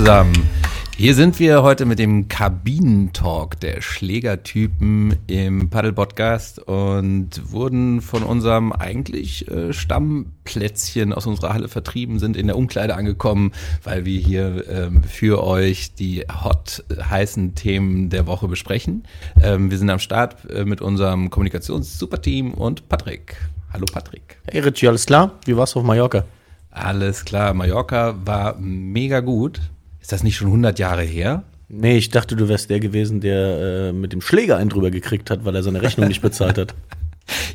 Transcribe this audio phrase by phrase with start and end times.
[0.00, 0.48] Zusammen.
[0.96, 8.72] Hier sind wir heute mit dem Kabinentalk der Schlägertypen im Paddle-Podcast und wurden von unserem
[8.72, 13.52] eigentlich äh, Stammplätzchen aus unserer Halle vertrieben, sind in der Umkleide angekommen,
[13.84, 19.02] weil wir hier ähm, für euch die hot äh, heißen Themen der Woche besprechen.
[19.42, 23.36] Ähm, wir sind am Start äh, mit unserem Kommunikations-Superteam und Patrick.
[23.70, 24.38] Hallo Patrick.
[24.50, 25.38] Hey Richie, alles klar?
[25.44, 26.24] Wie war's auf Mallorca?
[26.70, 29.60] Alles klar, Mallorca war mega gut.
[30.00, 31.44] Ist das nicht schon 100 Jahre her?
[31.68, 35.30] Nee, ich dachte, du wärst der gewesen, der äh, mit dem Schläger einen drüber gekriegt
[35.30, 36.74] hat, weil er seine Rechnung nicht bezahlt hat.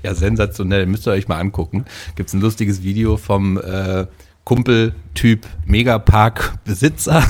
[0.04, 0.86] Ja, sensationell.
[0.86, 1.84] Müsst ihr euch mal angucken.
[2.16, 4.06] Gibt's ein lustiges Video vom äh,
[4.46, 7.22] Kumpeltyp Megapark-Besitzer.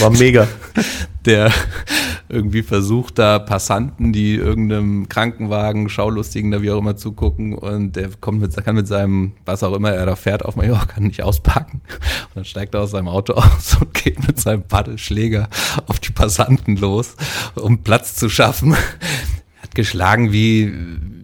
[0.00, 0.48] War mega.
[1.26, 1.52] der
[2.28, 8.10] irgendwie versucht, da Passanten, die irgendeinem Krankenwagen, Schaulustigen da wie auch immer zugucken und der
[8.20, 11.82] kommt mit, kann mit seinem, was auch immer er da fährt auf Mallorca, nicht auspacken.
[11.82, 15.48] Und dann steigt er aus seinem Auto aus und geht mit seinem Paddelschläger
[15.86, 17.16] auf die Passanten los,
[17.54, 18.74] um Platz zu schaffen.
[19.62, 20.72] Hat geschlagen wie,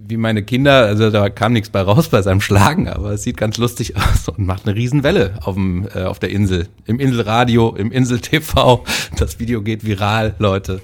[0.06, 3.36] wie meine Kinder, also da kam nichts bei raus bei seinem Schlagen, aber es sieht
[3.36, 6.68] ganz lustig aus und macht eine Riesenwelle auf, dem, äh, auf der Insel.
[6.86, 8.84] Im Inselradio, im Insel-TV.
[9.18, 10.80] Das Video geht viral, Leute.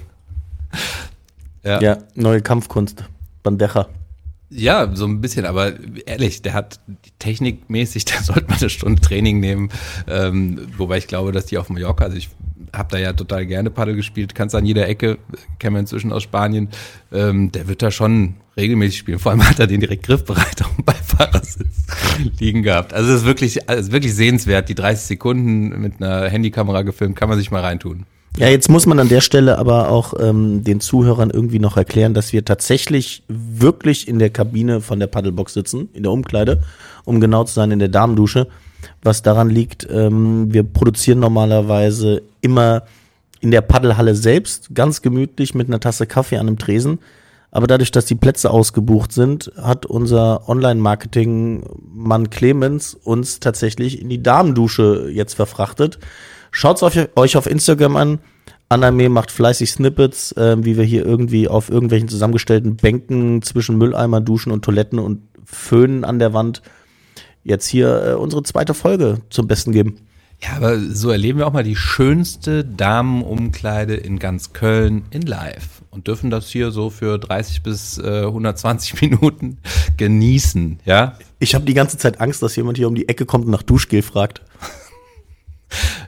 [1.64, 1.80] Ja.
[1.80, 3.04] ja, neue Kampfkunst.
[3.42, 3.88] Bandeja.
[4.50, 5.72] Ja, so ein bisschen, aber
[6.06, 6.80] ehrlich, der hat
[7.18, 9.70] technikmäßig, da sollte man eine Stunde Training nehmen.
[10.06, 12.30] Ähm, wobei ich glaube, dass die auf Mallorca, also ich
[12.72, 15.18] habe da ja total gerne Paddel gespielt, kannst an jeder Ecke,
[15.58, 16.68] kennen wir inzwischen aus Spanien,
[17.12, 19.18] ähm, der wird da schon regelmäßig spielen.
[19.18, 21.86] Vor allem hat er den direkt griffbereit auf dem Beifahrersitz
[22.38, 22.92] liegen gehabt.
[22.94, 24.68] Also es ist wirklich, also wirklich sehenswert.
[24.68, 28.06] Die 30 Sekunden mit einer Handykamera gefilmt, kann man sich mal reintun.
[28.36, 32.14] Ja, jetzt muss man an der Stelle aber auch ähm, den Zuhörern irgendwie noch erklären,
[32.14, 36.62] dass wir tatsächlich wirklich in der Kabine von der Paddlebox sitzen, in der Umkleide,
[37.04, 38.46] um genau zu sein, in der Damendusche.
[39.02, 42.84] Was daran liegt, ähm, wir produzieren normalerweise immer
[43.40, 46.98] in der Paddelhalle selbst, ganz gemütlich mit einer Tasse Kaffee an einem Tresen.
[47.50, 54.22] Aber dadurch, dass die Plätze ausgebucht sind, hat unser Online-Marketing-Mann Clemens uns tatsächlich in die
[54.22, 55.98] Damendusche jetzt verfrachtet.
[56.58, 58.18] Schaut's euch auf Instagram an.
[58.68, 64.20] Aname macht fleißig Snippets, äh, wie wir hier irgendwie auf irgendwelchen zusammengestellten Bänken zwischen Mülleimer,
[64.20, 66.62] Duschen und Toiletten und Föhnen an der Wand
[67.44, 70.00] jetzt hier äh, unsere zweite Folge zum Besten geben.
[70.42, 75.82] Ja, aber so erleben wir auch mal die schönste Damenumkleide in ganz Köln in live
[75.90, 79.58] und dürfen das hier so für 30 bis äh, 120 Minuten
[79.96, 81.16] genießen, ja?
[81.38, 83.62] Ich habe die ganze Zeit Angst, dass jemand hier um die Ecke kommt und nach
[83.62, 84.42] Duschgel fragt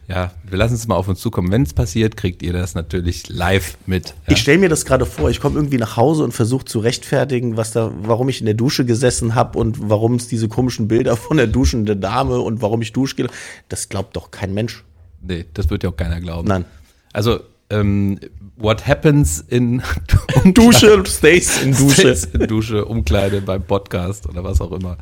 [0.08, 1.52] ja, wir lassen es mal auf uns zukommen.
[1.52, 4.14] Wenn es passiert, kriegt ihr das natürlich live mit.
[4.26, 4.32] Ja.
[4.32, 7.56] Ich stelle mir das gerade vor, ich komme irgendwie nach Hause und versuche zu rechtfertigen,
[7.56, 11.16] was da, warum ich in der Dusche gesessen habe und warum es diese komischen Bilder
[11.16, 13.28] von der duschenden Dame und warum ich Duschgel.
[13.68, 14.84] Das glaubt doch kein Mensch.
[15.22, 16.48] Nee, das wird ja auch keiner glauben.
[16.48, 16.64] Nein.
[17.12, 18.18] Also, ähm,
[18.56, 19.82] what happens in
[20.54, 22.16] Dusche stays in Dusche.
[22.16, 24.96] Stays in Dusche, Umkleide beim Podcast oder was auch immer.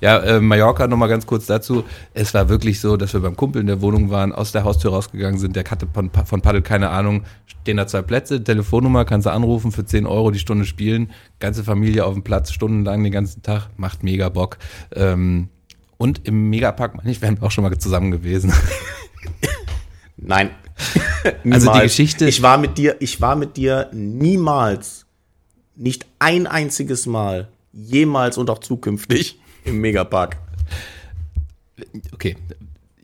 [0.00, 1.84] Ja, äh, Mallorca nochmal ganz kurz dazu.
[2.14, 4.92] Es war wirklich so, dass wir beim Kumpel in der Wohnung waren, aus der Haustür
[4.92, 9.26] rausgegangen sind, der hatte von, von Paddel keine Ahnung, stehen da zwei Plätze, Telefonnummer, kannst
[9.26, 11.10] du anrufen für 10 Euro die Stunde spielen,
[11.40, 14.58] ganze Familie auf dem Platz, stundenlang den ganzen Tag, macht mega Bock.
[14.94, 15.48] Ähm,
[15.96, 18.52] und im Megapark, meine ich, wären wir auch schon mal zusammen gewesen.
[20.16, 20.50] Nein.
[21.50, 22.28] also die Geschichte.
[22.28, 25.06] Ich war mit dir, ich war mit dir niemals,
[25.74, 30.36] nicht ein einziges Mal, jemals und auch zukünftig im Megapark.
[32.12, 32.36] Okay,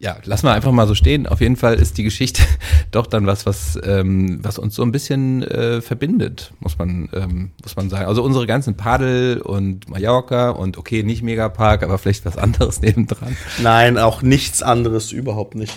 [0.05, 1.27] ja, lass mal einfach mal so stehen.
[1.27, 2.43] Auf jeden Fall ist die Geschichte
[2.91, 7.53] doch dann was, was, ähm, was uns so ein bisschen äh, verbindet, muss man, ähm,
[7.63, 8.05] muss man sagen.
[8.07, 13.35] Also unsere ganzen Padel und Mallorca und okay, nicht Megapark, aber vielleicht was anderes nebendran.
[13.63, 15.75] Nein, auch nichts anderes, überhaupt nicht.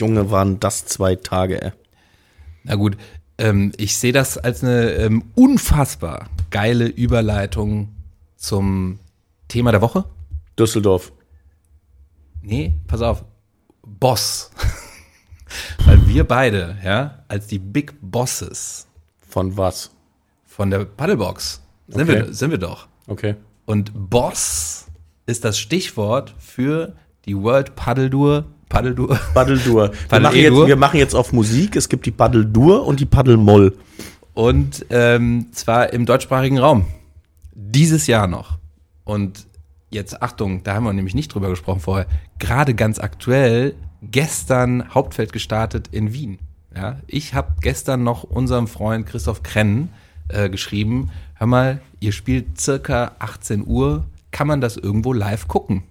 [0.00, 1.72] Junge, waren das zwei Tage, ey.
[2.62, 2.96] Na gut,
[3.38, 7.88] ähm, ich sehe das als eine ähm, unfassbar geile Überleitung
[8.36, 9.00] zum
[9.48, 10.04] Thema der Woche?
[10.58, 11.12] Düsseldorf.
[12.42, 13.24] Nee, pass auf.
[13.82, 14.50] Boss.
[15.86, 18.86] Weil wir beide, ja, als die Big Bosses.
[19.26, 19.90] Von was?
[20.46, 21.62] Von der Paddlebox.
[21.88, 22.26] Sind, okay.
[22.26, 22.88] wir, sind wir doch.
[23.06, 23.36] Okay.
[23.64, 24.86] Und Boss
[25.26, 26.94] ist das Stichwort für
[27.24, 27.74] die World.
[27.74, 28.44] Paddeldur.
[28.68, 29.08] Paddeldur.
[30.10, 31.74] Wir, machen jetzt, wir machen jetzt auf Musik.
[31.74, 33.74] Es gibt die Paddeldur und die Paddelmoll.
[34.34, 36.84] Und ähm, zwar im deutschsprachigen Raum.
[37.54, 38.57] Dieses Jahr noch.
[39.08, 39.46] Und
[39.88, 42.06] jetzt Achtung, da haben wir nämlich nicht drüber gesprochen vorher,
[42.38, 46.38] gerade ganz aktuell gestern Hauptfeld gestartet in Wien.
[46.76, 49.88] Ja, ich habe gestern noch unserem Freund Christoph Krenn
[50.28, 55.84] äh, geschrieben, hör mal, ihr spielt circa 18 Uhr, kann man das irgendwo live gucken?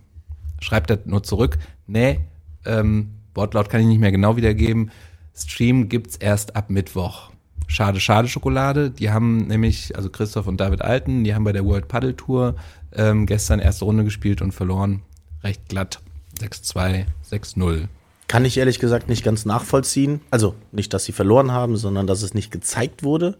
[0.62, 2.20] Schreibt er nur zurück, nee,
[2.68, 4.92] ähm, Wortlaut kann ich nicht mehr genau wiedergeben.
[5.36, 7.32] Stream gibt's erst ab Mittwoch.
[7.68, 8.92] Schade, schade Schokolade.
[8.92, 12.56] Die haben nämlich, also Christoph und David Alten, die haben bei der World Paddle Tour
[12.98, 15.02] ähm, gestern erste Runde gespielt und verloren.
[15.44, 16.00] Recht glatt.
[16.40, 17.88] 6-2, 6-0.
[18.28, 20.22] Kann ich ehrlich gesagt nicht ganz nachvollziehen.
[20.30, 23.38] Also nicht, dass sie verloren haben, sondern dass es nicht gezeigt wurde.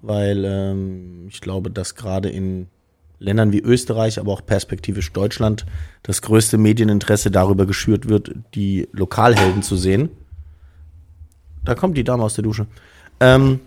[0.00, 2.68] Weil ähm, ich glaube, dass gerade in
[3.18, 5.64] Ländern wie Österreich, aber auch perspektivisch Deutschland
[6.02, 10.10] das größte Medieninteresse darüber geschürt wird, die Lokalhelden zu sehen.
[11.64, 12.66] Da kommt die Dame aus der Dusche.
[13.20, 13.60] Ähm,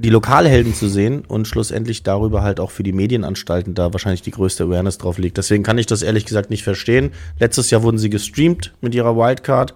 [0.00, 4.30] die Lokalhelden zu sehen und schlussendlich darüber halt auch für die Medienanstalten da wahrscheinlich die
[4.30, 5.36] größte Awareness drauf liegt.
[5.36, 7.12] Deswegen kann ich das ehrlich gesagt nicht verstehen.
[7.38, 9.74] Letztes Jahr wurden sie gestreamt mit ihrer Wildcard.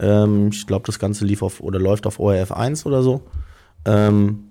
[0.00, 3.22] Ähm, ich glaube, das Ganze lief auf oder läuft auf ORF 1 oder so.
[3.84, 4.44] Ähm,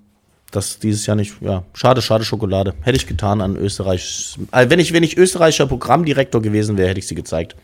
[0.51, 2.75] das dieses Jahr nicht, ja, schade, schade Schokolade.
[2.81, 4.37] Hätte ich getan an Österreich.
[4.51, 7.55] Also wenn ich, wenn ich österreichischer Programmdirektor gewesen wäre, hätte ich sie gezeigt.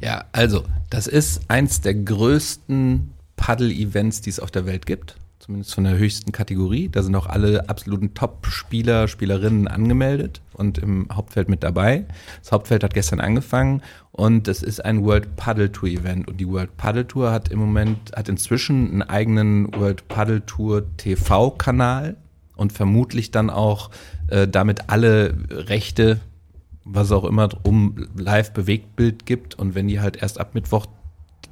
[0.00, 5.74] Ja, also, das ist eins der größten Paddle-Events, die es auf der Welt gibt zumindest
[5.74, 6.88] von der höchsten Kategorie.
[6.88, 12.06] Da sind auch alle absoluten Top-Spieler, Spielerinnen angemeldet und im Hauptfeld mit dabei.
[12.42, 16.48] Das Hauptfeld hat gestern angefangen und es ist ein World Paddle Tour Event und die
[16.48, 22.16] World Paddle Tour hat im Moment, hat inzwischen einen eigenen World Paddle Tour TV-Kanal
[22.56, 23.90] und vermutlich dann auch
[24.28, 26.20] äh, damit alle Rechte
[26.86, 30.86] was auch immer um Live-Bewegtbild gibt und wenn die halt erst ab Mittwoch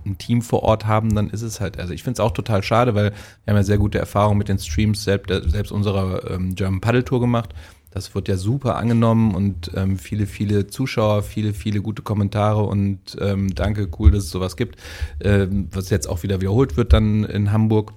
[0.04, 2.62] ein Team vor Ort haben, dann ist es halt, also ich finde es auch total
[2.62, 3.12] schade, weil
[3.44, 7.04] wir haben ja sehr gute Erfahrungen mit den Streams selbst, selbst unserer ähm, German Paddle
[7.04, 7.54] Tour gemacht.
[7.90, 13.16] Das wird ja super angenommen und ähm, viele, viele Zuschauer, viele, viele gute Kommentare und
[13.20, 14.80] ähm, danke, cool, dass es sowas gibt,
[15.20, 17.92] ähm, was jetzt auch wieder wiederholt wird dann in Hamburg.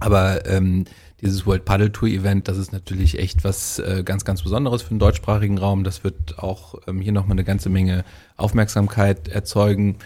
[0.00, 0.84] Aber ähm,
[1.22, 4.90] dieses World Paddle Tour Event, das ist natürlich echt was äh, ganz, ganz Besonderes für
[4.90, 5.84] den deutschsprachigen Raum.
[5.84, 8.04] Das wird auch ähm, hier nochmal eine ganze Menge
[8.36, 9.96] Aufmerksamkeit erzeugen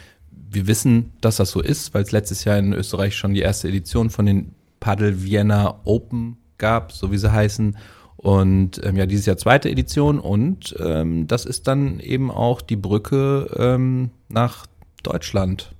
[0.51, 3.69] wir wissen, dass das so ist, weil es letztes Jahr in Österreich schon die erste
[3.69, 7.77] Edition von den Paddle Vienna Open gab, so wie sie heißen.
[8.17, 12.77] Und ähm, ja, dieses Jahr zweite Edition und ähm, das ist dann eben auch die
[12.77, 14.67] Brücke ähm, nach
[15.05, 15.73] Deutschland,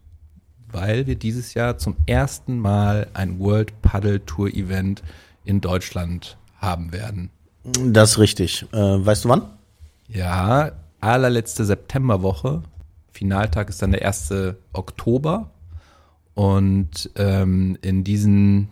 [0.71, 5.03] weil wir dieses Jahr zum ersten Mal ein World Paddle Tour Event
[5.45, 7.31] in Deutschland haben werden.
[7.65, 8.67] Das ist richtig.
[8.73, 9.43] Äh, weißt du wann?
[10.09, 12.63] Ja, allerletzte Septemberwoche
[13.19, 14.33] Finaltag ist dann der 1.
[14.73, 15.51] Oktober.
[16.35, 18.69] Und ähm, in diesen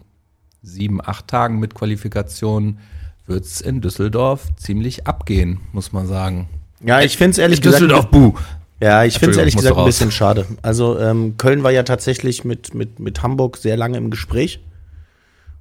[0.62, 2.78] sieben, acht Tagen mit Qualifikation
[3.26, 6.48] wird es in Düsseldorf ziemlich abgehen, muss man sagen.
[6.80, 7.82] Ja, ich finde es ehrlich gesagt.
[7.82, 8.34] Düsseldorf, buh.
[8.80, 10.46] Ja, ich finde es ehrlich gesagt ein bisschen schade.
[10.62, 14.60] Also ähm, Köln war ja tatsächlich mit, mit, mit Hamburg sehr lange im Gespräch.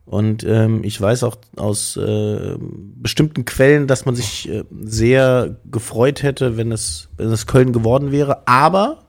[0.05, 6.21] Und ähm, ich weiß auch aus äh, bestimmten Quellen, dass man sich äh, sehr gefreut
[6.21, 8.47] hätte, wenn es, wenn es Köln geworden wäre.
[8.47, 9.05] Aber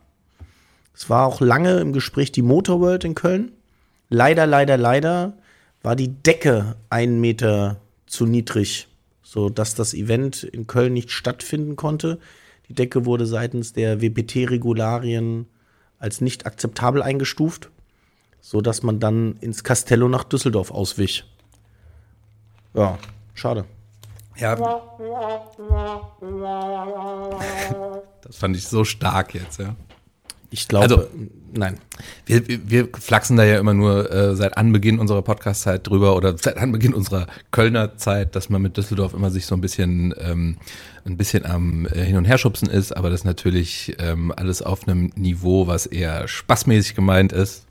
[0.94, 3.52] es war auch lange im Gespräch die Motorworld in Köln.
[4.08, 5.34] Leider, leider, leider
[5.82, 7.76] war die Decke einen Meter
[8.06, 8.88] zu niedrig,
[9.22, 12.18] so dass das Event in Köln nicht stattfinden konnte.
[12.70, 15.46] Die Decke wurde seitens der WPT-Regularien
[15.98, 17.70] als nicht akzeptabel eingestuft
[18.40, 21.24] so dass man dann ins Castello nach Düsseldorf auswich.
[22.74, 22.98] Ja,
[23.34, 23.64] schade.
[24.38, 24.54] Ja.
[28.20, 29.74] Das fand ich so stark jetzt, ja.
[30.50, 31.08] Ich glaube, also,
[31.52, 31.78] nein.
[32.24, 36.56] Wir, wir flachsen da ja immer nur äh, seit Anbeginn unserer Podcast-Zeit drüber oder seit
[36.56, 40.56] Anbeginn unserer Kölner Zeit, dass man mit Düsseldorf immer sich so ein bisschen, ähm,
[41.04, 45.10] ein bisschen am äh, Hin- und Herschubsen ist, aber das natürlich ähm, alles auf einem
[45.16, 47.65] Niveau, was eher spaßmäßig gemeint ist.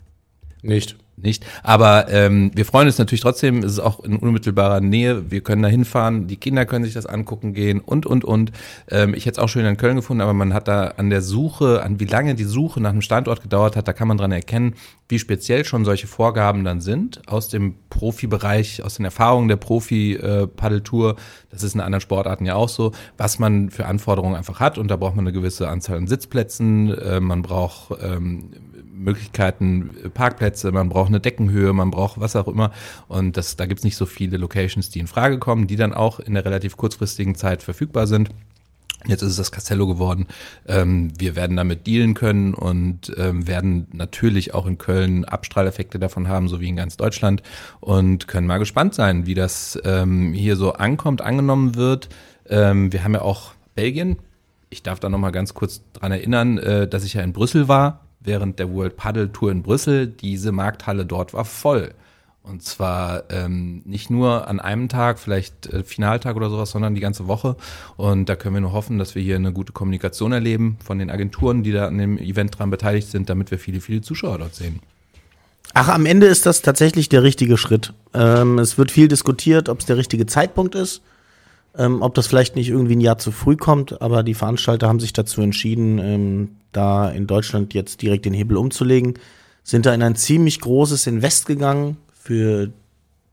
[0.66, 0.96] Nicht.
[1.18, 1.46] Nicht.
[1.62, 3.62] Aber ähm, wir freuen uns natürlich trotzdem.
[3.62, 5.30] Es ist auch in unmittelbarer Nähe.
[5.30, 6.26] Wir können da hinfahren.
[6.26, 8.52] Die Kinder können sich das angucken gehen und, und, und.
[8.90, 11.22] Ähm, ich hätte es auch schön in Köln gefunden, aber man hat da an der
[11.22, 14.30] Suche, an wie lange die Suche nach einem Standort gedauert hat, da kann man dran
[14.30, 14.74] erkennen,
[15.08, 21.16] wie speziell schon solche Vorgaben dann sind aus dem Profibereich, aus den Erfahrungen der Profi-Paddeltour.
[21.50, 24.76] das ist in anderen Sportarten ja auch so, was man für Anforderungen einfach hat.
[24.76, 26.92] Und da braucht man eine gewisse Anzahl an Sitzplätzen.
[26.92, 28.50] Äh, man braucht ähm,
[28.96, 32.72] Möglichkeiten, Parkplätze, man braucht eine Deckenhöhe, man braucht was auch immer.
[33.08, 36.20] Und das, da gibt's nicht so viele Locations, die in Frage kommen, die dann auch
[36.20, 38.30] in der relativ kurzfristigen Zeit verfügbar sind.
[39.06, 40.26] Jetzt ist es das Castello geworden.
[40.66, 46.28] Ähm, wir werden damit dealen können und ähm, werden natürlich auch in Köln Abstrahleffekte davon
[46.28, 47.42] haben, so wie in ganz Deutschland.
[47.80, 52.08] Und können mal gespannt sein, wie das ähm, hier so ankommt, angenommen wird.
[52.48, 54.18] Ähm, wir haben ja auch Belgien.
[54.70, 58.05] Ich darf da nochmal ganz kurz dran erinnern, äh, dass ich ja in Brüssel war
[58.26, 60.06] während der World Paddle Tour in Brüssel.
[60.06, 61.94] Diese Markthalle dort war voll.
[62.42, 67.00] Und zwar ähm, nicht nur an einem Tag, vielleicht äh, Finaltag oder sowas, sondern die
[67.00, 67.56] ganze Woche.
[67.96, 71.10] Und da können wir nur hoffen, dass wir hier eine gute Kommunikation erleben von den
[71.10, 74.54] Agenturen, die da an dem Event dran beteiligt sind, damit wir viele, viele Zuschauer dort
[74.54, 74.78] sehen.
[75.74, 77.92] Ach, am Ende ist das tatsächlich der richtige Schritt.
[78.14, 81.02] Ähm, es wird viel diskutiert, ob es der richtige Zeitpunkt ist,
[81.78, 85.00] ähm, ob das vielleicht nicht irgendwie ein Jahr zu früh kommt, aber die Veranstalter haben
[85.00, 89.14] sich dazu entschieden, ähm, da in Deutschland jetzt direkt den Hebel umzulegen,
[89.62, 92.70] sind da in ein ziemlich großes Invest gegangen für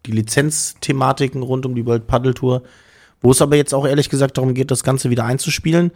[0.06, 2.64] die Lizenzthematiken rund um die World Paddle Tour,
[3.22, 5.92] wo es aber jetzt auch ehrlich gesagt darum geht, das Ganze wieder einzuspielen.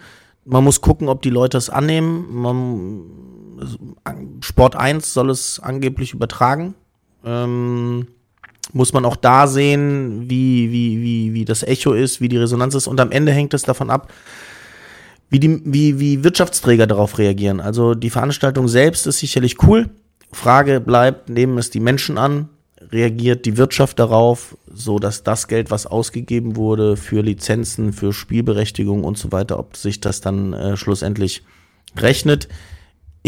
[0.45, 2.33] Man muss gucken, ob die Leute es annehmen.
[2.33, 3.01] Man,
[4.39, 6.75] Sport 1 soll es angeblich übertragen.
[7.25, 8.07] Ähm,
[8.73, 12.75] muss man auch da sehen, wie, wie, wie, wie das Echo ist, wie die Resonanz
[12.75, 12.87] ist.
[12.87, 14.11] Und am Ende hängt es davon ab,
[15.29, 17.59] wie, die, wie, wie Wirtschaftsträger darauf reagieren.
[17.59, 19.89] Also die Veranstaltung selbst ist sicherlich cool.
[20.31, 22.49] Frage bleibt, nehmen es die Menschen an?
[22.91, 29.03] reagiert die Wirtschaft darauf, so dass das Geld, was ausgegeben wurde für Lizenzen, für Spielberechtigung
[29.03, 31.43] und so weiter, ob sich das dann äh, schlussendlich
[31.95, 32.47] rechnet.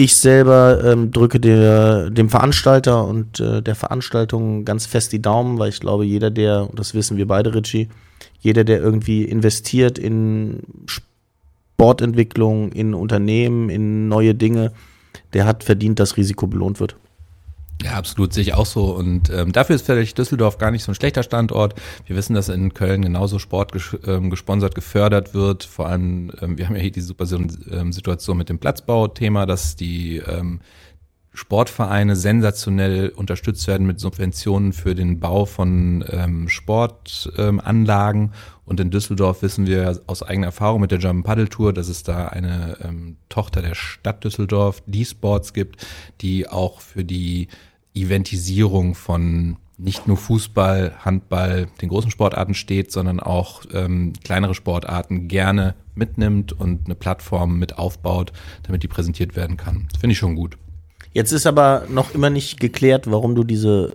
[0.01, 5.59] Ich selber ähm, drücke der, dem Veranstalter und äh, der Veranstaltung ganz fest die Daumen,
[5.59, 7.89] weil ich glaube, jeder, der, das wissen wir beide, Richie,
[8.39, 10.61] jeder, der irgendwie investiert in
[11.75, 14.71] Sportentwicklung, in Unternehmen, in neue Dinge,
[15.33, 16.95] der hat verdient, dass Risiko belohnt wird.
[17.81, 18.93] Ja, absolut, sehe ich auch so.
[18.93, 21.75] Und ähm, dafür ist vielleicht Düsseldorf gar nicht so ein schlechter Standort.
[22.05, 25.63] Wir wissen, dass in Köln genauso Sport ges ähm, gesponsert, gefördert wird.
[25.63, 29.77] Vor allem, ähm, wir haben ja hier die super ähm, Situation mit dem Platzbauthema, dass
[29.77, 30.59] die ähm,
[31.31, 38.21] Sportvereine sensationell unterstützt werden mit Subventionen für den Bau von ähm, Sportanlagen.
[38.23, 38.31] Ähm,
[38.65, 42.03] und in Düsseldorf wissen wir aus eigener Erfahrung mit der German Paddle Tour, dass es
[42.03, 45.87] da eine ähm, Tochter der Stadt Düsseldorf, die Sports gibt,
[46.19, 47.47] die auch für die
[47.93, 55.27] Eventisierung von nicht nur Fußball, Handball, den großen Sportarten steht, sondern auch ähm, kleinere Sportarten
[55.27, 59.87] gerne mitnimmt und eine Plattform mit aufbaut, damit die präsentiert werden kann.
[59.91, 60.57] Das finde ich schon gut.
[61.13, 63.93] Jetzt ist aber noch immer nicht geklärt, warum du diese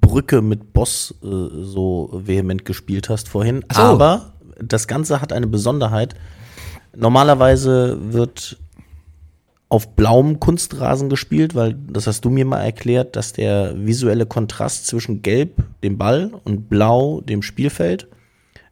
[0.00, 3.64] Brücke mit Boss äh, so vehement gespielt hast vorhin.
[3.72, 3.80] So.
[3.80, 6.14] Aber das Ganze hat eine Besonderheit.
[6.96, 8.58] Normalerweise wird
[9.68, 14.86] auf blauem Kunstrasen gespielt, weil das hast du mir mal erklärt, dass der visuelle Kontrast
[14.86, 18.08] zwischen Gelb, dem Ball, und Blau, dem Spielfeld,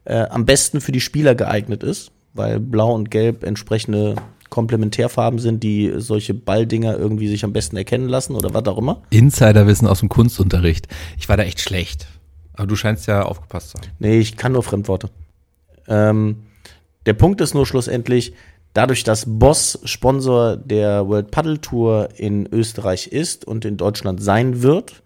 [0.04, 4.14] äh, am besten für die Spieler geeignet ist, weil Blau und Gelb entsprechende
[4.48, 9.02] Komplementärfarben sind, die solche Balldinger irgendwie sich am besten erkennen lassen oder was auch immer.
[9.10, 10.88] Insiderwissen aus dem Kunstunterricht.
[11.18, 12.06] Ich war da echt schlecht.
[12.54, 13.88] Aber du scheinst ja aufgepasst zu haben.
[13.98, 15.10] Nee, ich kann nur Fremdworte.
[15.88, 16.44] Ähm,
[17.04, 18.32] der Punkt ist nur schlussendlich,
[18.76, 24.62] dadurch, dass Boss Sponsor der World Paddle Tour in Österreich ist und in Deutschland sein
[24.62, 25.02] wird,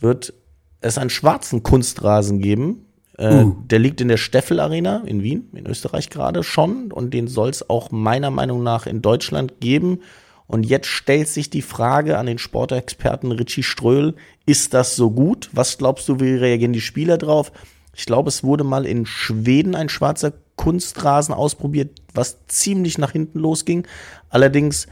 [0.00, 0.34] wird
[0.80, 2.84] es einen schwarzen Kunstrasen geben,
[3.16, 3.56] äh, uh.
[3.66, 6.90] Der liegt in der Steffel Arena in Wien, in Österreich gerade schon.
[6.90, 10.00] Und den soll es auch meiner Meinung nach in Deutschland geben.
[10.46, 14.14] Und jetzt stellt sich die Frage an den Sportexperten Richie Ströhl,
[14.46, 15.48] ist das so gut?
[15.52, 17.50] Was glaubst du, wie reagieren die Spieler drauf?
[17.96, 23.38] Ich glaube, es wurde mal in Schweden ein schwarzer Kunstrasen ausprobiert, was ziemlich nach hinten
[23.38, 23.86] losging.
[24.30, 24.86] Allerdings,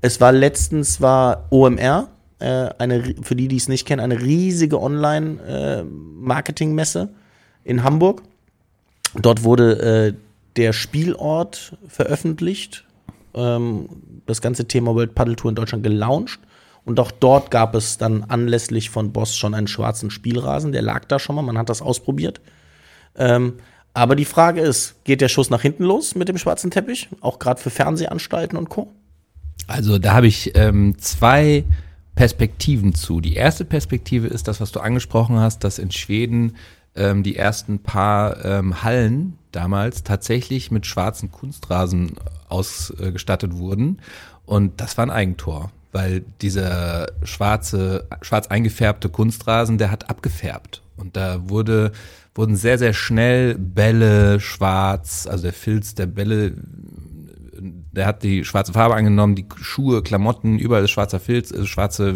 [0.00, 2.08] es war letztens war OMR,
[2.40, 7.02] äh, eine, für die, die es nicht kennen, eine riesige Online-Marketing-Messe.
[7.02, 7.08] Äh,
[7.64, 8.22] in Hamburg.
[9.20, 10.14] Dort wurde äh,
[10.56, 12.84] der Spielort veröffentlicht,
[13.34, 13.88] ähm,
[14.26, 16.38] das ganze Thema World Paddle Tour in Deutschland gelauncht.
[16.84, 20.72] Und auch dort gab es dann anlässlich von Boss schon einen schwarzen Spielrasen.
[20.72, 22.40] Der lag da schon mal, man hat das ausprobiert.
[23.16, 23.54] Ähm,
[23.94, 27.08] aber die Frage ist, geht der Schuss nach hinten los mit dem schwarzen Teppich?
[27.20, 28.92] Auch gerade für Fernsehanstalten und Co.
[29.66, 31.64] Also da habe ich ähm, zwei
[32.14, 33.20] Perspektiven zu.
[33.20, 36.56] Die erste Perspektive ist das, was du angesprochen hast, dass in Schweden
[36.96, 42.16] ähm, die ersten paar ähm, Hallen damals tatsächlich mit schwarzen Kunstrasen
[42.48, 44.00] ausgestattet wurden.
[44.44, 50.82] Und das war ein Eigentor, weil dieser schwarze, schwarz eingefärbte Kunstrasen, der hat abgefärbt.
[50.96, 51.92] Und da wurde,
[52.34, 56.54] wurden sehr, sehr schnell Bälle schwarz, also der Filz der Bälle
[57.94, 62.14] der hat die schwarze Farbe angenommen, die Schuhe, Klamotten, überall ist schwarzer Filz, ist schwarze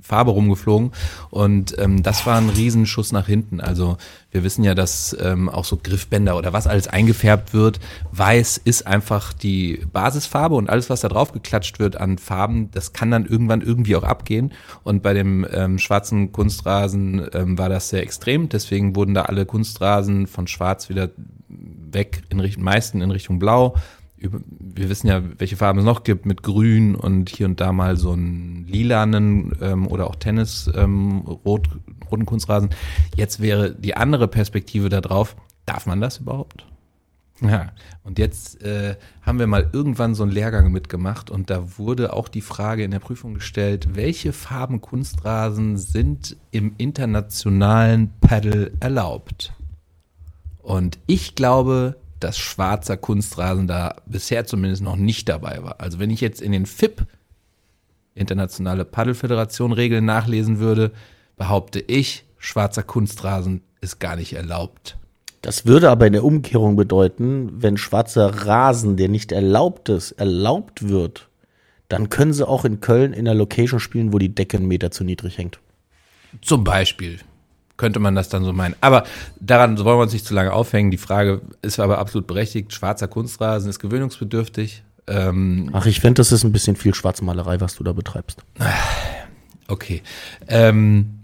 [0.00, 0.92] Farbe rumgeflogen.
[1.30, 3.60] Und ähm, das war ein Riesenschuss nach hinten.
[3.60, 3.96] Also
[4.30, 7.80] wir wissen ja, dass ähm, auch so Griffbänder oder was alles eingefärbt wird,
[8.12, 12.92] weiß ist einfach die Basisfarbe und alles, was da drauf geklatscht wird an Farben, das
[12.92, 14.52] kann dann irgendwann irgendwie auch abgehen.
[14.84, 19.46] Und bei dem ähm, schwarzen Kunstrasen ähm, war das sehr extrem, deswegen wurden da alle
[19.46, 21.10] Kunstrasen von schwarz wieder
[21.48, 23.74] weg, in Richtung, meisten in Richtung blau
[24.20, 27.96] wir wissen ja, welche Farben es noch gibt, mit Grün und hier und da mal
[27.96, 31.68] so einen lilanen ähm, oder auch Tennis ähm, rot,
[32.10, 32.70] roten Kunstrasen.
[33.16, 36.66] Jetzt wäre die andere Perspektive da drauf, darf man das überhaupt?
[37.42, 37.72] Ja,
[38.04, 42.28] und jetzt äh, haben wir mal irgendwann so einen Lehrgang mitgemacht und da wurde auch
[42.28, 49.54] die Frage in der Prüfung gestellt, welche Farben Kunstrasen sind im internationalen Paddle erlaubt?
[50.58, 55.80] Und ich glaube, dass schwarzer Kunstrasen da bisher zumindest noch nicht dabei war.
[55.80, 57.06] Also wenn ich jetzt in den FIP,
[58.14, 60.92] Internationale Paddelföderation Regeln nachlesen würde,
[61.36, 64.96] behaupte ich, schwarzer Kunstrasen ist gar nicht erlaubt.
[65.42, 70.88] Das würde aber in der Umkehrung bedeuten, wenn schwarzer Rasen, der nicht erlaubt ist, erlaubt
[70.88, 71.28] wird,
[71.88, 74.90] dann können sie auch in Köln in einer Location spielen, wo die Decke einen Meter
[74.90, 75.58] zu niedrig hängt.
[76.42, 77.18] Zum Beispiel
[77.80, 78.76] könnte man das dann so meinen.
[78.82, 79.04] Aber
[79.40, 80.90] daran wollen wir uns nicht zu lange aufhängen.
[80.90, 82.74] Die Frage ist aber absolut berechtigt.
[82.74, 84.82] Schwarzer Kunstrasen ist gewöhnungsbedürftig.
[85.06, 88.44] Ähm, Ach, ich finde, das ist ein bisschen viel Schwarzmalerei, was du da betreibst.
[89.66, 90.02] Okay.
[90.46, 91.20] Ähm,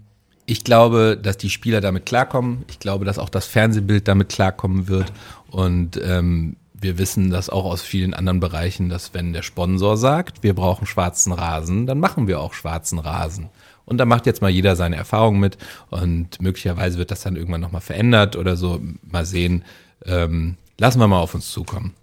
[0.47, 2.65] ich glaube, dass die Spieler damit klarkommen.
[2.69, 5.13] Ich glaube, dass auch das Fernsehbild damit klarkommen wird.
[5.51, 10.41] Und ähm, wir wissen das auch aus vielen anderen Bereichen, dass wenn der Sponsor sagt,
[10.41, 13.49] wir brauchen schwarzen Rasen, dann machen wir auch schwarzen Rasen.
[13.87, 15.57] Und da macht jetzt mal jeder seine Erfahrungen mit
[15.89, 18.79] und möglicherweise wird das dann irgendwann nochmal verändert oder so.
[19.01, 19.63] Mal sehen.
[20.05, 21.93] Ähm, lassen wir mal auf uns zukommen.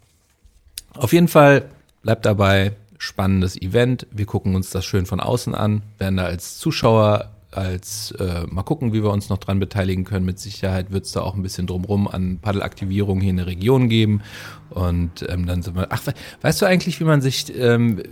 [0.94, 1.66] Auf jeden Fall
[2.02, 4.06] bleibt dabei spannendes Event.
[4.10, 8.62] Wir gucken uns das schön von außen an, werden da als Zuschauer als äh, mal
[8.62, 10.26] gucken, wie wir uns noch dran beteiligen können.
[10.26, 13.88] Mit Sicherheit wird es da auch ein bisschen drumrum an Paddelaktivierung hier in der Region
[13.88, 14.22] geben.
[14.70, 15.86] Und ähm, dann sind wir.
[15.90, 16.02] Ach,
[16.40, 18.02] weißt du eigentlich, wie man sich ähm,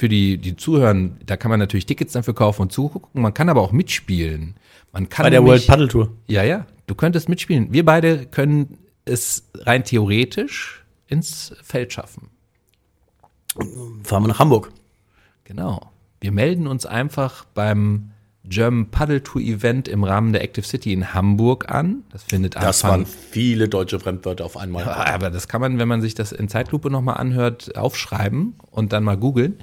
[0.00, 3.20] für die, die zuhören, da kann man natürlich Tickets dafür kaufen und zugucken.
[3.20, 4.54] Man kann aber auch mitspielen.
[4.92, 6.12] Man kann Bei der nämlich- World Paddle Tour.
[6.26, 7.70] ja, ja, du könntest mitspielen.
[7.70, 12.30] Wir beide können es rein theoretisch ins Feld schaffen.
[14.04, 14.72] Fahren wir nach Hamburg.
[15.44, 15.90] Genau.
[16.20, 18.12] Wir melden uns einfach beim
[18.50, 22.02] German Paddle Tour Event im Rahmen der Active City in Hamburg an.
[22.10, 22.90] Das findet Das Anfang.
[22.90, 24.84] waren viele deutsche Fremdwörter auf einmal.
[24.84, 29.04] aber das kann man, wenn man sich das in Zeitlupe nochmal anhört, aufschreiben und dann
[29.04, 29.54] mal googeln.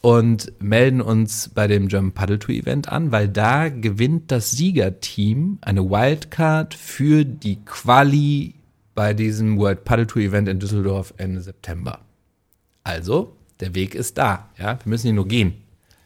[0.00, 5.58] Und melden uns bei dem German Paddle Tour Event an, weil da gewinnt das Siegerteam
[5.60, 8.54] eine Wildcard für die Quali
[8.94, 12.00] bei diesem World Paddle Tour Event in Düsseldorf Ende September.
[12.84, 14.48] Also, der Weg ist da.
[14.56, 15.54] Ja, wir müssen ihn nur gehen.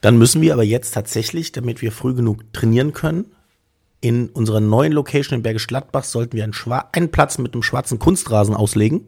[0.03, 3.31] Dann müssen wir aber jetzt tatsächlich, damit wir früh genug trainieren können,
[4.01, 6.53] in unserer neuen Location in Bergisch Gladbach sollten wir einen,
[6.91, 9.07] einen Platz mit einem schwarzen Kunstrasen auslegen.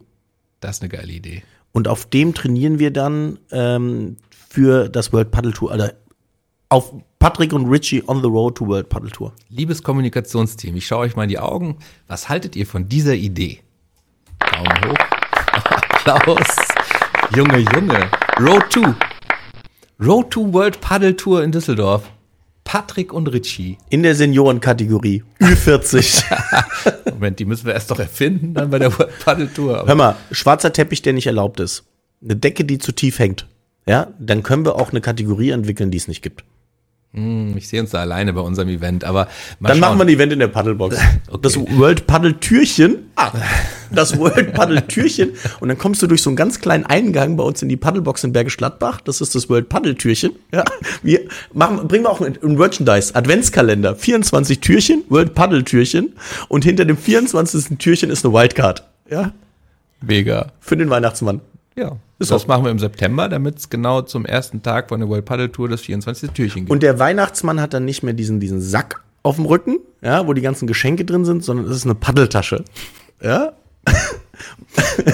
[0.60, 1.42] Das ist eine geile Idee.
[1.72, 5.70] Und auf dem trainieren wir dann ähm, für das World Paddle Tour.
[5.70, 5.88] Also
[6.70, 9.34] auf Patrick und Richie on the road to World Paddle Tour.
[9.50, 11.76] Liebes Kommunikationsteam, ich schaue euch mal in die Augen.
[12.06, 13.60] Was haltet ihr von dieser Idee?
[14.38, 16.06] Daumen hoch.
[16.06, 16.56] Applaus.
[17.36, 18.10] Junge, Junge.
[18.40, 18.94] Road 2.
[20.00, 22.10] Road to World Paddle Tour in Düsseldorf.
[22.64, 23.78] Patrick und Richie.
[23.90, 25.22] In der Seniorenkategorie.
[25.40, 26.24] Ü40.
[27.12, 29.84] Moment, die müssen wir erst doch erfinden, dann bei der World Paddle Tour.
[29.86, 31.84] Hör mal, schwarzer Teppich, der nicht erlaubt ist.
[32.22, 33.46] Eine Decke, die zu tief hängt.
[33.86, 36.42] Ja, dann können wir auch eine Kategorie entwickeln, die es nicht gibt.
[37.14, 39.28] ich sehe uns da alleine bei unserem Event, aber
[39.60, 39.80] Dann schauen.
[39.80, 40.98] machen wir ein Event in der Paddlebox.
[41.40, 43.10] Das World Paddle Türchen.
[43.14, 43.30] Ah,
[43.90, 45.30] das World Paddle Türchen.
[45.60, 48.24] Und dann kommst du durch so einen ganz kleinen Eingang bei uns in die Paddlebox
[48.24, 49.00] in Bergisch Gladbach.
[49.00, 50.32] Das ist das World Paddle Türchen.
[50.52, 50.64] Ja,
[51.02, 51.20] wir
[51.52, 53.96] machen, bringen wir auch ein, ein Merchandise, Adventskalender.
[53.96, 56.14] 24 Türchen, World Paddle Türchen.
[56.48, 57.78] Und hinter dem 24.
[57.78, 58.84] Türchen ist eine Wildcard.
[59.10, 59.32] Ja,
[60.00, 60.52] Mega.
[60.60, 61.40] für den Weihnachtsmann.
[61.76, 61.96] Ja.
[62.18, 65.08] Ist das auch- machen wir im September, damit es genau zum ersten Tag von der
[65.08, 66.30] World Paddle Tour das 24.
[66.30, 66.70] Türchen gibt.
[66.70, 70.32] Und der Weihnachtsmann hat dann nicht mehr diesen, diesen Sack auf dem Rücken, ja, wo
[70.32, 72.64] die ganzen Geschenke drin sind, sondern es ist eine Paddeltasche.
[73.22, 73.52] Ja,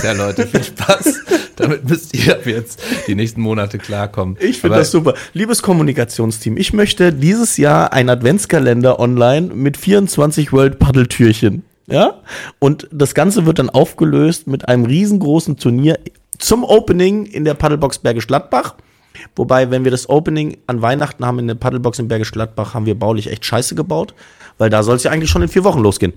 [0.03, 1.21] Ja, Leute, viel Spaß.
[1.57, 4.37] Damit müsst ihr jetzt die nächsten Monate klarkommen.
[4.41, 5.15] Ich finde das super.
[5.33, 11.65] Liebes Kommunikationsteam, ich möchte dieses Jahr einen Adventskalender online mit 24 World Paddle Türchen.
[11.87, 12.21] Ja?
[12.59, 15.99] Und das Ganze wird dann aufgelöst mit einem riesengroßen Turnier
[16.39, 18.75] zum Opening in der Paddlebox Bergisch Gladbach.
[19.37, 22.87] Wobei, wenn wir das Opening an Weihnachten haben in der Paddlebox in Bergisch Gladbach, haben
[22.87, 24.15] wir baulich echt scheiße gebaut,
[24.59, 26.15] weil da soll es ja eigentlich schon in vier Wochen losgehen.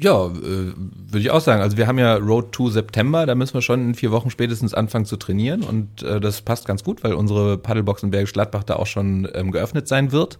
[0.00, 0.30] Ja, äh,
[0.74, 1.62] würde ich auch sagen.
[1.62, 4.74] Also wir haben ja Road to September, da müssen wir schon in vier Wochen spätestens
[4.74, 8.64] anfangen zu trainieren und äh, das passt ganz gut, weil unsere Paddlebox in Bergisch Gladbach
[8.64, 10.38] da auch schon ähm, geöffnet sein wird.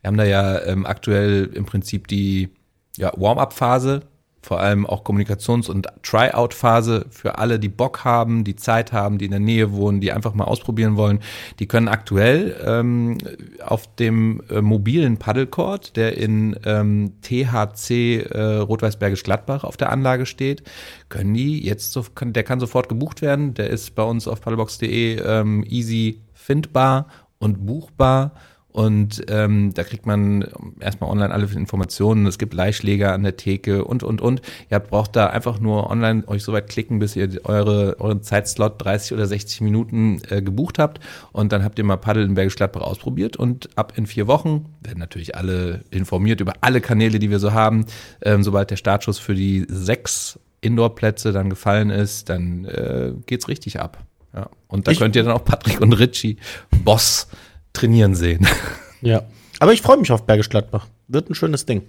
[0.00, 2.50] Wir haben da ja ähm, aktuell im Prinzip die
[2.96, 4.02] ja, Warm-up-Phase
[4.48, 9.26] vor allem auch Kommunikations- und Tryout-Phase für alle, die Bock haben, die Zeit haben, die
[9.26, 11.20] in der Nähe wohnen, die einfach mal ausprobieren wollen.
[11.58, 13.18] Die können aktuell ähm,
[13.62, 20.24] auf dem äh, mobilen Paddlecourt, der in ähm, THC äh, Rot-Weiß-Bergisch Gladbach auf der Anlage
[20.24, 20.62] steht,
[21.10, 23.52] können die jetzt so, kann, der kann sofort gebucht werden.
[23.52, 27.08] Der ist bei uns auf paddlebox.de ähm, easy findbar
[27.38, 28.32] und buchbar.
[28.70, 30.46] Und ähm, da kriegt man
[30.78, 32.26] erstmal online alle Informationen.
[32.26, 34.42] Es gibt Leihschläger an der Theke und, und, und.
[34.70, 38.74] Ihr braucht da einfach nur online euch so weit klicken, bis ihr eure, euren Zeitslot
[38.78, 41.00] 30 oder 60 Minuten äh, gebucht habt.
[41.32, 43.36] Und dann habt ihr mal Paddel in Bergisch Gladbach ausprobiert.
[43.36, 47.52] Und ab in vier Wochen werden natürlich alle informiert über alle Kanäle, die wir so
[47.52, 47.86] haben.
[48.22, 53.80] Ähm, sobald der Startschuss für die sechs Indoor-Plätze dann gefallen ist, dann äh, geht's richtig
[53.80, 53.98] ab.
[54.34, 54.50] Ja.
[54.66, 56.36] Und da ich, könnt ihr dann auch Patrick und Richie,
[56.84, 57.28] Boss,
[57.72, 58.46] trainieren sehen.
[59.00, 59.22] Ja.
[59.60, 60.88] Aber ich freue mich auf Bergisch Gladbach.
[61.06, 61.82] Wird ein schönes Ding.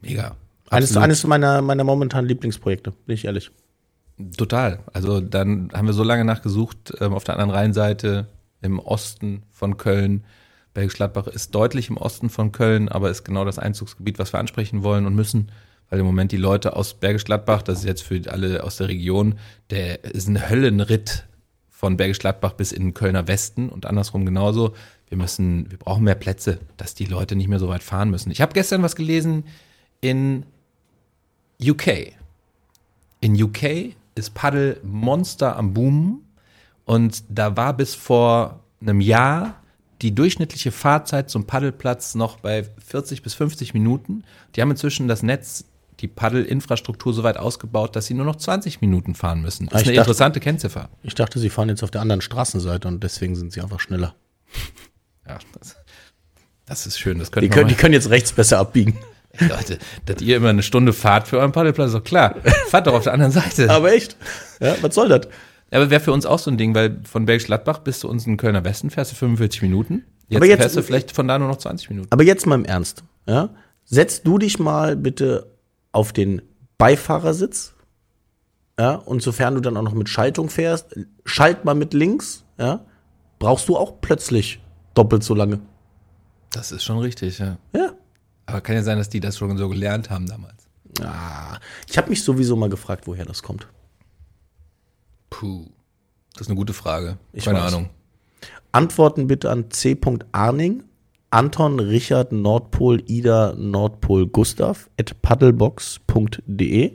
[0.00, 0.36] Mega.
[0.70, 3.50] Eines, eines meiner, meiner momentanen Lieblingsprojekte, bin ich ehrlich.
[4.36, 4.80] Total.
[4.92, 8.26] Also dann haben wir so lange nachgesucht, ähm, auf der anderen Rheinseite
[8.62, 10.24] im Osten von Köln.
[10.74, 14.40] Bergisch Gladbach ist deutlich im Osten von Köln, aber ist genau das Einzugsgebiet, was wir
[14.40, 15.50] ansprechen wollen und müssen,
[15.90, 18.88] weil im Moment die Leute aus Bergisch Gladbach, das ist jetzt für alle aus der
[18.88, 19.38] Region,
[19.70, 21.26] der ist ein Höllenritt
[21.82, 24.72] von Bergisch Gladbach bis in Kölner Westen und andersrum genauso.
[25.08, 28.30] Wir müssen, wir brauchen mehr Plätze, dass die Leute nicht mehr so weit fahren müssen.
[28.30, 29.42] Ich habe gestern was gelesen
[30.00, 30.46] in
[31.60, 32.12] UK.
[33.20, 36.22] In UK ist Paddel Monster am Boom
[36.84, 39.56] und da war bis vor einem Jahr
[40.02, 44.22] die durchschnittliche Fahrzeit zum Paddelplatz noch bei 40 bis 50 Minuten.
[44.54, 45.64] Die haben inzwischen das Netz
[46.00, 49.66] die Paddelinfrastruktur so weit ausgebaut, dass sie nur noch 20 Minuten fahren müssen.
[49.66, 50.88] Das ist eine dachte, interessante Kennziffer.
[51.02, 54.14] Ich dachte, sie fahren jetzt auf der anderen Straßenseite und deswegen sind sie einfach schneller.
[55.26, 55.76] Ja, das,
[56.66, 57.18] das ist schön.
[57.18, 58.98] Das die, können, die können jetzt rechts besser abbiegen.
[59.38, 62.36] Leute, dass ihr immer eine Stunde fahrt für euren Paddelplatz, doch klar.
[62.68, 63.70] Fahrt doch auf der anderen Seite.
[63.70, 64.16] Aber echt?
[64.60, 65.28] Ja, was soll das?
[65.70, 68.26] Aber wäre für uns auch so ein Ding, weil von Bergisch Gladbach bis zu uns
[68.26, 70.04] in Kölner Westen fährst du 45 Minuten.
[70.28, 72.08] Jetzt, aber jetzt fährst du vielleicht von da nur noch 20 Minuten.
[72.10, 73.04] Aber jetzt mal im Ernst.
[73.26, 73.50] Ja?
[73.84, 75.51] Setz du dich mal bitte
[75.92, 76.42] auf den
[76.78, 77.74] Beifahrersitz.
[78.78, 82.84] Ja, und sofern du dann auch noch mit Schaltung fährst, schalt mal mit links, ja,
[83.38, 84.60] brauchst du auch plötzlich
[84.94, 85.60] doppelt so lange.
[86.52, 87.58] Das ist schon richtig, ja.
[87.74, 87.92] Ja.
[88.46, 90.66] Aber kann ja sein, dass die das schon so gelernt haben damals.
[91.00, 93.68] Ah, ich habe mich sowieso mal gefragt, woher das kommt.
[95.30, 95.66] Puh.
[96.32, 97.18] Das ist eine gute Frage.
[97.32, 97.72] Ich Keine weiß.
[97.72, 97.90] Ahnung.
[98.72, 99.94] Antworten bitte an c.
[101.32, 106.92] Anton Richard Nordpol Ida Nordpol Gustav at paddlebox.de.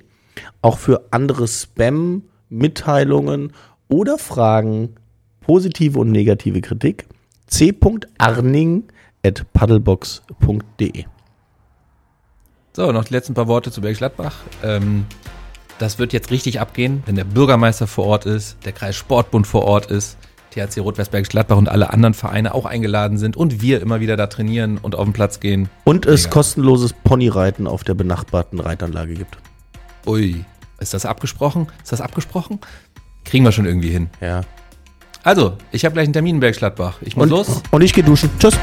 [0.61, 3.53] Auch für andere Spam, Mitteilungen
[3.87, 4.95] oder Fragen,
[5.41, 7.07] positive und negative Kritik
[7.47, 8.83] c.arning
[9.25, 11.05] at paddlebox.de.
[12.73, 14.35] So, noch die letzten paar Worte zu Bergisch Gladbach.
[14.61, 15.07] Ähm,
[15.79, 19.63] das wird jetzt richtig abgehen, wenn der Bürgermeister vor Ort ist, der Kreis Sportbund vor
[19.63, 20.17] Ort ist,
[20.51, 24.27] THC Rot-Westbergisch Gladbach und alle anderen Vereine auch eingeladen sind und wir immer wieder da
[24.27, 25.69] trainieren und auf den Platz gehen.
[25.83, 26.33] Und es Mega.
[26.33, 29.37] kostenloses Ponyreiten auf der benachbarten Reitanlage gibt.
[30.05, 30.45] Ui,
[30.79, 31.67] ist das abgesprochen?
[31.83, 32.59] Ist das abgesprochen?
[33.25, 34.09] Kriegen wir schon irgendwie hin.
[34.21, 34.41] Ja.
[35.23, 36.99] Also, ich habe gleich einen Termin in Bergisch Gladbach.
[37.01, 37.61] Ich muss und, los.
[37.71, 38.29] Und ich gehe duschen.
[38.39, 38.57] Tschüss.